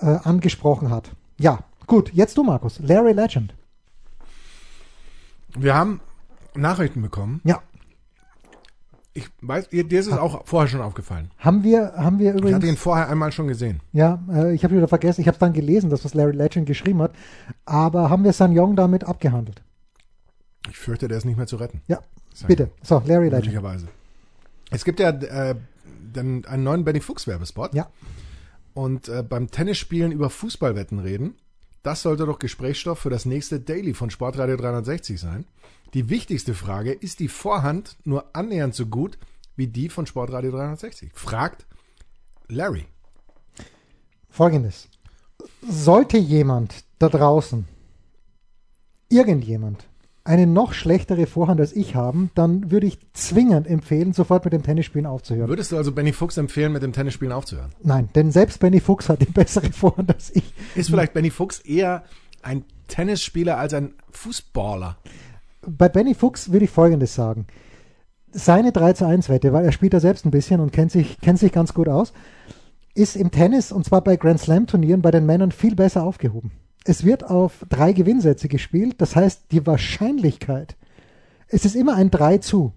[0.00, 1.10] äh, angesprochen hat.
[1.38, 2.78] Ja, gut, jetzt du, Markus.
[2.80, 3.54] Larry Legend.
[5.56, 6.00] Wir haben
[6.54, 7.40] Nachrichten bekommen.
[7.44, 7.60] Ja,
[9.14, 11.30] Ich weiß, dir, ist es auch vorher schon aufgefallen.
[11.38, 12.56] haben wir, haben wir Ich übrigens.
[12.56, 13.80] hatte ihn vorher einmal schon gesehen.
[13.92, 17.00] Ja, äh, ich habe wieder vergessen, ich habe dann gelesen, dass was Larry Legend geschrieben
[17.02, 17.12] hat,
[17.64, 19.62] aber haben wir San Yong damit abgehandelt?
[20.70, 21.80] Ich fürchte, der ist nicht mehr zu retten.
[21.88, 21.98] Ja,
[22.46, 22.70] bitte.
[22.82, 23.46] So, Larry Legend.
[23.46, 23.88] Möglicherweise.
[24.70, 25.54] Es gibt ja äh,
[26.12, 27.74] dann einen neuen Benny Fuchs Werbespot.
[27.74, 27.88] Ja,
[28.74, 31.36] Und äh, beim Tennisspielen über Fußballwetten reden,
[31.82, 35.46] das sollte doch Gesprächsstoff für das nächste Daily von Sportradio 360 sein.
[35.94, 39.18] Die wichtigste Frage, ist die Vorhand nur annähernd so gut
[39.56, 41.12] wie die von Sportradio 360?
[41.14, 41.66] Fragt
[42.48, 42.86] Larry.
[44.30, 44.88] folgendes.
[45.66, 47.66] Sollte jemand da draußen,
[49.08, 49.86] irgendjemand,
[50.28, 54.62] eine noch schlechtere Vorhand als ich haben, dann würde ich zwingend empfehlen, sofort mit dem
[54.62, 55.48] Tennisspielen aufzuhören.
[55.48, 57.70] Würdest du also Benny Fuchs empfehlen, mit dem Tennisspielen aufzuhören?
[57.82, 60.52] Nein, denn selbst Benny Fuchs hat die bessere Vorhand als ich.
[60.74, 62.04] Ist vielleicht Benny Fuchs eher
[62.42, 64.98] ein Tennisspieler als ein Fußballer.
[65.66, 67.46] Bei Benny Fuchs würde ich Folgendes sagen.
[68.30, 71.18] Seine 3 zu 1 Wette, weil er spielt da selbst ein bisschen und kennt sich,
[71.22, 72.12] kennt sich ganz gut aus,
[72.94, 76.52] ist im Tennis und zwar bei Grand Slam Turnieren bei den Männern viel besser aufgehoben.
[76.88, 80.76] Es wird auf drei Gewinnsätze gespielt, das heißt die Wahrscheinlichkeit,
[81.48, 82.72] es ist immer ein 3 zu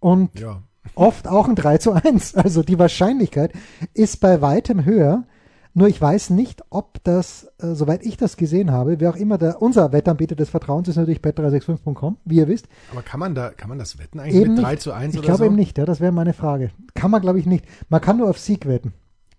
[0.00, 0.62] und Ja.
[0.94, 2.34] oft auch ein 3 zu 1.
[2.36, 3.52] Also die Wahrscheinlichkeit
[3.94, 5.24] ist bei weitem höher.
[5.72, 9.38] Nur ich weiß nicht, ob das, äh, soweit ich das gesehen habe, wer auch immer
[9.38, 12.66] der, unser Wettanbieter des Vertrauens ist natürlich bet365.com, wie ihr wisst.
[12.90, 14.82] Aber kann man da, kann man das wetten eigentlich Eben mit 3 nicht.
[14.82, 15.44] zu 1 Ich oder glaube so?
[15.44, 16.70] eben nicht, ja, das wäre meine Frage.
[16.94, 17.64] Kann man, glaube ich, nicht.
[17.88, 18.94] Man kann nur auf Sieg wetten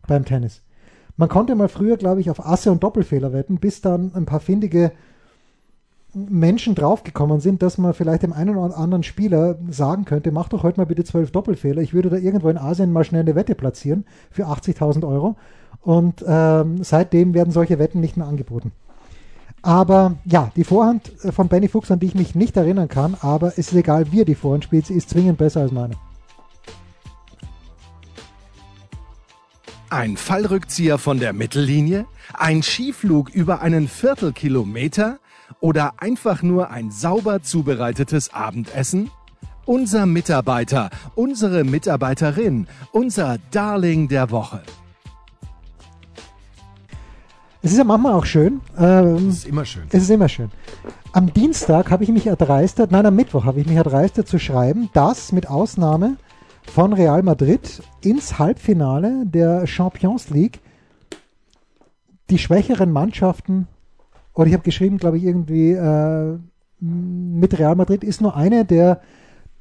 [0.08, 0.62] beim Tennis.
[1.21, 4.39] Man konnte mal früher, glaube ich, auf Asse und Doppelfehler wetten, bis dann ein paar
[4.39, 4.91] findige
[6.15, 10.63] Menschen draufgekommen sind, dass man vielleicht dem einen oder anderen Spieler sagen könnte, mach doch
[10.63, 11.84] heute mal bitte zwölf Doppelfehler.
[11.84, 15.36] Ich würde da irgendwo in Asien mal schnell eine Wette platzieren für 80.000 Euro.
[15.81, 18.71] Und ähm, seitdem werden solche Wetten nicht mehr angeboten.
[19.62, 23.15] Aber ja, die Vorhand äh, von Benny Fuchs, an die ich mich nicht erinnern kann,
[23.21, 25.93] aber es ist egal, wie er die Vorhand spielt, sie ist zwingend besser als meine.
[29.91, 32.06] Ein Fallrückzieher von der Mittellinie?
[32.34, 35.19] Ein Skiflug über einen Viertelkilometer?
[35.60, 39.12] Oder einfach nur ein sauber zubereitetes Abendessen?
[39.65, 44.62] Unser Mitarbeiter, unsere Mitarbeiterin, unser Darling der Woche.
[47.62, 48.62] Es ist ja manchmal auch schön.
[48.77, 49.84] Ähm, Das ist immer schön.
[49.91, 50.51] es ist immer schön.
[51.12, 54.89] Am Dienstag habe ich mich erdreistet, nein, am Mittwoch habe ich mich erdreistet zu schreiben,
[54.93, 56.15] dass mit Ausnahme
[56.67, 60.60] von Real Madrid ins Halbfinale der Champions League
[62.30, 63.67] die schwächeren Mannschaften,
[64.34, 66.38] oder ich habe geschrieben, glaube ich, irgendwie äh,
[66.80, 69.02] mit Real Madrid ist nur eine der,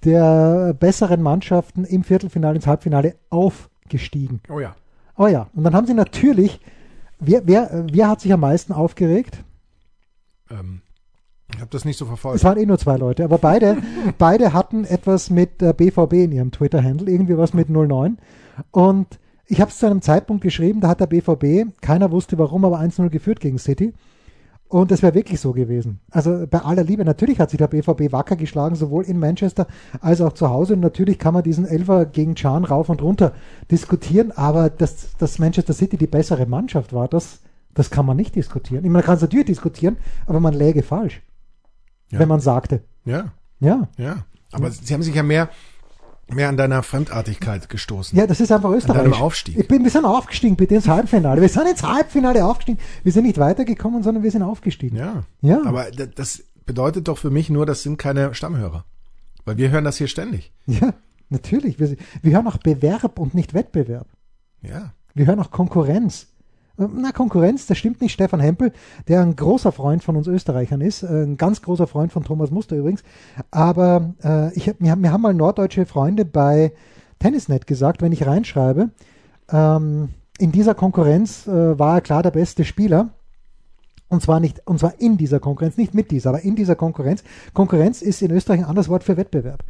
[0.05, 4.41] der besseren Mannschaften im Viertelfinale ins Halbfinale aufgestiegen.
[4.49, 4.77] Oh ja.
[5.17, 6.61] Oh ja, und dann haben sie natürlich,
[7.19, 9.45] wer, wer, wer hat sich am meisten aufgeregt?
[10.49, 10.81] Ähm,
[11.55, 12.37] ich habe das nicht so verfolgt.
[12.37, 13.79] Es waren eh nur zwei Leute, aber beide,
[14.19, 18.19] beide hatten etwas mit BVB in ihrem Twitter-Handle, irgendwie was mit 09.
[18.71, 22.65] Und ich habe es zu einem Zeitpunkt geschrieben, da hat der BVB, keiner wusste warum,
[22.65, 23.93] aber 1-0 geführt gegen City.
[24.71, 25.99] Und das wäre wirklich so gewesen.
[26.13, 29.67] Also bei aller Liebe, natürlich hat sich der BVB wacker geschlagen, sowohl in Manchester
[30.01, 30.75] als auch zu Hause.
[30.75, 33.33] Und natürlich kann man diesen Elfer gegen Can rauf und runter
[33.69, 37.41] diskutieren, aber dass, dass Manchester City die bessere Mannschaft war, das,
[37.75, 38.85] das kann man nicht diskutieren.
[38.85, 41.21] Ich meine, man kann es natürlich diskutieren, aber man läge falsch,
[42.11, 42.19] Ja.
[42.19, 42.83] wenn man sagte.
[43.05, 43.89] Ja, Ja.
[43.97, 44.25] ja.
[44.53, 45.49] Aber sie haben sich ja mehr,
[46.29, 48.19] mehr an deiner Fremdartigkeit gestoßen.
[48.19, 49.03] Ja, das ist einfach Österreich.
[49.03, 49.57] deinem Aufstieg.
[49.59, 51.41] Ich bin, wir sind aufgestiegen bitte ins Halbfinale.
[51.41, 52.79] Wir sind ins Halbfinale aufgestiegen.
[53.05, 54.97] Wir sind nicht weitergekommen, sondern wir sind aufgestiegen.
[54.97, 55.23] Ja.
[55.41, 55.63] Ja.
[55.65, 58.85] Aber das bedeutet doch für mich nur, das sind keine Stammhörer.
[59.45, 60.53] Weil wir hören das hier ständig.
[60.67, 60.93] Ja,
[61.29, 61.79] natürlich.
[61.79, 64.07] Wir, wir hören auch Bewerb und nicht Wettbewerb.
[64.63, 64.93] Ja.
[65.15, 66.27] Wir hören auch Konkurrenz.
[66.89, 68.13] Na, Konkurrenz, das stimmt nicht.
[68.13, 68.73] Stefan Hempel,
[69.09, 72.51] der ein großer Freund von uns Österreichern ist, äh, ein ganz großer Freund von Thomas
[72.51, 73.03] Muster übrigens.
[73.51, 76.73] Aber äh, ich mir, haben- mir haben mal norddeutsche Freunde bei
[77.19, 78.91] Tennisnet gesagt, wenn ich reinschreibe,
[79.53, 83.11] ähm, in dieser Konkurrenz äh, war er klar der beste Spieler.
[84.09, 87.23] Und zwar nicht, und zwar in dieser Konkurrenz, nicht mit dieser, aber in dieser Konkurrenz.
[87.55, 89.63] Konkurrenz ist in Österreich ein anderes Wort für Wettbewerb.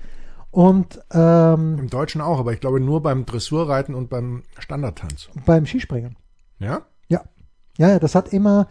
[0.51, 5.29] Und ähm, Im Deutschen auch, aber ich glaube nur beim Dressurreiten und beim Standardtanz.
[5.45, 6.17] beim Skispringen.
[6.59, 6.83] Ja?
[7.79, 7.99] Ja.
[7.99, 8.69] Das hat immer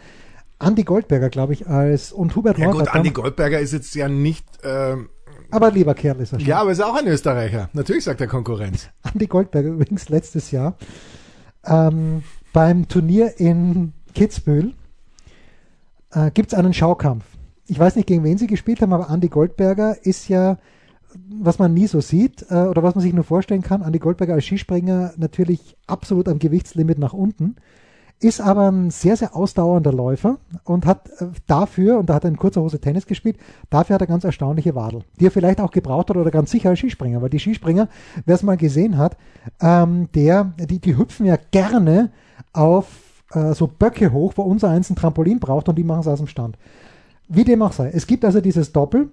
[0.60, 2.96] Andy Goldberger, glaube ich, als und Hubert Ja gut, Neurath.
[2.96, 5.10] Andi Goldberger ist jetzt ja nicht, ähm,
[5.52, 6.48] aber lieber Kerl ist er schon.
[6.48, 7.70] ja, aber ist auch ein Österreicher.
[7.74, 8.90] Natürlich sagt er Konkurrenz.
[9.14, 10.76] Andy Goldberger übrigens letztes Jahr
[11.66, 14.74] ähm, beim Turnier in Kitzbühel
[16.12, 17.26] äh, gibt es einen Schaukampf.
[17.68, 20.58] Ich weiß nicht, gegen wen sie gespielt haben, aber Andy Goldberger ist ja,
[21.30, 24.34] was man nie so sieht äh, oder was man sich nur vorstellen kann, Andy Goldberger
[24.34, 27.58] als Skispringer natürlich absolut am Gewichtslimit nach unten,
[28.22, 32.30] ist aber ein sehr, sehr ausdauernder Läufer und hat äh, dafür, und da hat er
[32.30, 33.38] in kurzer Hose Tennis gespielt,
[33.70, 36.70] dafür hat er ganz erstaunliche Wadel, die er vielleicht auch gebraucht hat oder ganz sicher
[36.70, 37.88] als Skispringer, weil die Skispringer,
[38.26, 39.16] wer es mal gesehen hat,
[39.62, 42.12] ähm, der, die, die hüpfen ja gerne
[42.52, 42.88] auf
[43.32, 46.20] äh, so Böcke hoch, wo unser eins ein Trampolin braucht und die machen es aus
[46.20, 46.58] dem Stand.
[47.30, 47.90] Wie dem auch sei.
[47.94, 49.12] Es gibt also dieses Doppel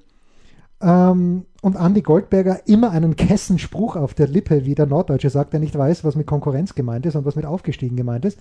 [0.81, 5.61] ähm, und Andy Goldberger immer einen Kessenspruch auf der Lippe, wie der Norddeutsche sagt, der
[5.61, 8.39] nicht weiß, was mit Konkurrenz gemeint ist und was mit aufgestiegen gemeint ist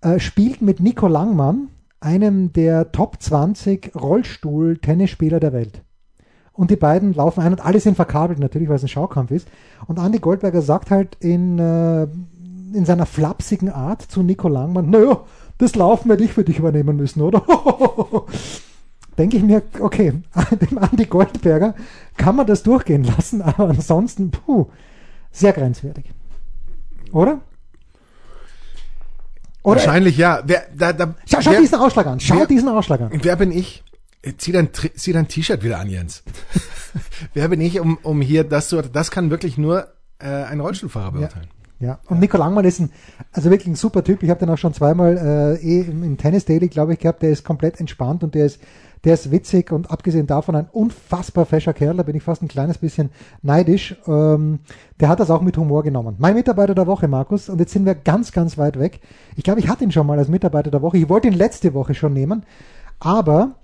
[0.00, 1.68] äh, spielt mit Nico Langmann,
[2.00, 5.82] einem der Top 20 Rollstuhl-Tennisspieler der Welt.
[6.52, 9.48] Und die beiden laufen ein und alle sind verkabelt natürlich, weil es ein Schaukampf ist.
[9.86, 15.20] Und Andy Goldberger sagt halt in, äh, in seiner flapsigen Art zu Nico Langmann, naja,
[15.58, 17.42] das Laufen werde ich für dich übernehmen müssen, oder?
[19.18, 20.12] Denke ich mir, okay,
[20.70, 21.74] dem Andy Goldberger
[22.16, 24.66] kann man das durchgehen lassen, aber ansonsten, puh,
[25.30, 26.06] sehr grenzwertig.
[27.12, 27.40] Oder?
[29.66, 30.42] Oder Wahrscheinlich ja.
[30.46, 32.20] Wer, da, da, Schau, schau wer, diesen Ausschlag an.
[32.20, 33.10] Schau wer- diesen Ausschlag an.
[33.20, 33.82] wer bin ich?
[34.22, 36.22] Äh, Zieh dein, Tri- zieh dein T-Shirt wieder an, Jens.
[37.34, 39.88] wer bin ich, um, um hier das zu, das kann wirklich nur
[40.20, 41.48] äh, ein Rollstuhlfahrer beurteilen.
[41.50, 41.55] Ja,
[42.08, 42.90] und Nico Langmann ist ein,
[43.32, 44.22] also wirklich ein super Typ.
[44.22, 47.22] Ich habe den auch schon zweimal äh, eh im, im Tennis Daily, glaube ich, gehabt.
[47.22, 48.60] Der ist komplett entspannt und der ist,
[49.04, 51.96] der ist witzig und abgesehen davon ein unfassbar fescher Kerl.
[51.96, 53.10] Da bin ich fast ein kleines bisschen
[53.42, 53.94] neidisch.
[54.06, 54.60] Ähm,
[55.00, 56.16] der hat das auch mit Humor genommen.
[56.18, 59.00] Mein Mitarbeiter der Woche, Markus, und jetzt sind wir ganz, ganz weit weg.
[59.36, 60.96] Ich glaube, ich hatte ihn schon mal als Mitarbeiter der Woche.
[60.96, 62.44] Ich wollte ihn letzte Woche schon nehmen,
[63.00, 63.56] aber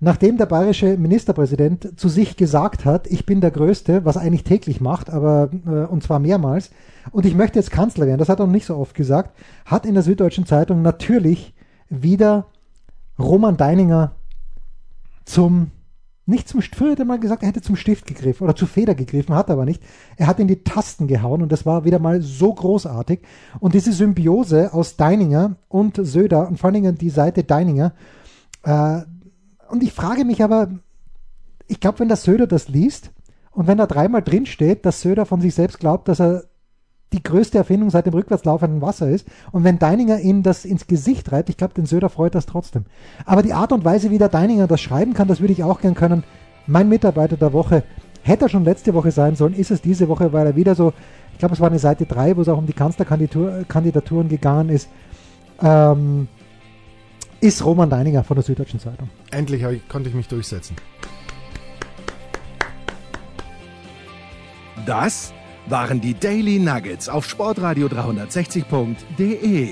[0.00, 4.80] Nachdem der bayerische Ministerpräsident zu sich gesagt hat, ich bin der Größte, was eigentlich täglich
[4.80, 6.70] macht, aber äh, und zwar mehrmals,
[7.10, 9.86] und ich möchte jetzt Kanzler werden, das hat er noch nicht so oft gesagt, hat
[9.86, 11.54] in der Süddeutschen Zeitung natürlich
[11.88, 12.46] wieder
[13.18, 14.12] Roman Deininger
[15.24, 15.72] zum,
[16.26, 19.34] nicht zum, früher hätte mal gesagt, er hätte zum Stift gegriffen oder zur Feder gegriffen,
[19.34, 19.82] hat er aber nicht.
[20.16, 23.20] Er hat in die Tasten gehauen und das war wieder mal so großartig.
[23.58, 27.94] Und diese Symbiose aus Deininger und Söder und vor allen Dingen die Seite Deininger,
[28.62, 29.00] äh,
[29.70, 30.68] und ich frage mich aber,
[31.66, 33.10] ich glaube, wenn der Söder das liest
[33.50, 36.44] und wenn da dreimal drin steht, dass Söder von sich selbst glaubt, dass er
[37.12, 40.86] die größte Erfindung seit dem rückwärts laufenden Wasser ist und wenn Deininger ihn das ins
[40.86, 42.84] Gesicht reibt, ich glaube, den Söder freut das trotzdem.
[43.24, 45.80] Aber die Art und Weise, wie der Deininger das schreiben kann, das würde ich auch
[45.80, 46.24] gern können.
[46.66, 47.82] Mein Mitarbeiter der Woche
[48.22, 50.92] hätte er schon letzte Woche sein sollen, ist es diese Woche, weil er wieder so,
[51.32, 54.88] ich glaube, es war eine Seite 3, wo es auch um die Kanzlerkandidaturen gegangen ist.
[55.62, 56.28] Ähm,
[57.40, 59.08] ist Roman Deininger von der Süddeutschen Zeitung.
[59.30, 60.76] Endlich ich, konnte ich mich durchsetzen.
[64.86, 65.32] Das
[65.66, 69.70] waren die Daily Nuggets auf Sportradio 360.de.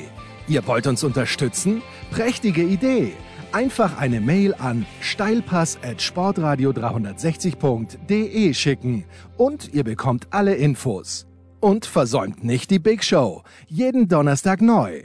[0.48, 1.82] Ihr wollt uns unterstützen?
[2.10, 3.14] Prächtige Idee!
[3.52, 9.04] Einfach eine Mail an steilpass at sportradio 360.de schicken
[9.38, 11.26] und ihr bekommt alle Infos.
[11.60, 13.42] Und versäumt nicht die Big Show.
[13.66, 15.04] Jeden Donnerstag neu.